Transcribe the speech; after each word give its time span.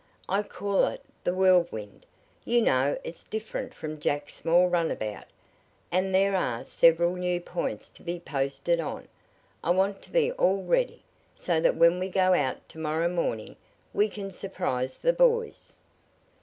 I 0.27 0.41
call 0.41 0.85
it 0.87 1.03
the 1.23 1.31
Whirlwind.' 1.35 2.07
You 2.43 2.63
know 2.63 2.97
it's 3.03 3.23
different 3.23 3.75
from 3.75 3.99
Jack's 3.99 4.33
small 4.33 4.67
runabout, 4.67 5.25
and 5.91 6.11
there 6.11 6.35
are 6.35 6.65
several 6.65 7.15
new 7.15 7.39
points 7.39 7.91
to 7.91 8.01
be 8.01 8.19
posted 8.19 8.81
on. 8.81 9.07
I 9.63 9.69
want 9.69 10.01
to 10.01 10.09
be 10.11 10.31
all 10.31 10.63
ready, 10.63 11.03
so 11.35 11.59
that 11.61 11.75
when 11.75 11.99
we 11.99 12.09
go 12.09 12.33
out 12.33 12.67
to 12.69 12.79
morrow 12.79 13.09
morning 13.09 13.57
we 13.93 14.09
can 14.09 14.31
surprise 14.31 14.97
the 14.97 15.13
boys." 15.13 15.75